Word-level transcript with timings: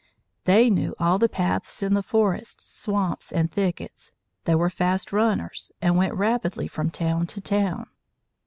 They 0.45 0.71
knew 0.71 0.95
all 0.99 1.19
the 1.19 1.29
paths 1.29 1.83
in 1.83 1.93
the 1.93 2.01
forests, 2.01 2.75
swamps, 2.75 3.31
and 3.31 3.51
thickets. 3.51 4.15
They 4.45 4.55
were 4.55 4.71
fast 4.71 5.13
runners, 5.13 5.71
and 5.79 5.95
went 5.95 6.15
rapidly 6.15 6.67
from 6.67 6.89
town 6.89 7.27
to 7.27 7.39
town. 7.39 7.85